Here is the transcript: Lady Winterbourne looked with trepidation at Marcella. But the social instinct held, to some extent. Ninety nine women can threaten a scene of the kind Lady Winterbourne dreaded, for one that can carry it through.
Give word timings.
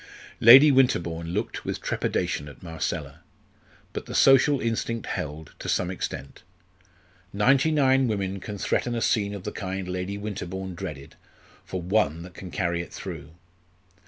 Lady 0.39 0.71
Winterbourne 0.71 1.27
looked 1.27 1.63
with 1.63 1.79
trepidation 1.79 2.49
at 2.49 2.63
Marcella. 2.63 3.19
But 3.93 4.07
the 4.07 4.15
social 4.15 4.59
instinct 4.59 5.05
held, 5.05 5.51
to 5.59 5.69
some 5.69 5.91
extent. 5.91 6.41
Ninety 7.31 7.69
nine 7.69 8.07
women 8.07 8.39
can 8.39 8.57
threaten 8.57 8.95
a 8.95 9.01
scene 9.03 9.35
of 9.35 9.43
the 9.43 9.51
kind 9.51 9.87
Lady 9.87 10.17
Winterbourne 10.17 10.73
dreaded, 10.73 11.13
for 11.63 11.83
one 11.83 12.23
that 12.23 12.33
can 12.33 12.49
carry 12.49 12.81
it 12.81 12.91
through. 12.91 13.33